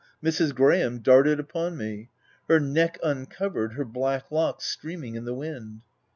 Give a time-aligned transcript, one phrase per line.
[0.23, 0.55] Mrs.
[0.55, 2.09] Graham darted upon me,—
[2.49, 5.83] her neck un covered, her black locks streaming in the wind.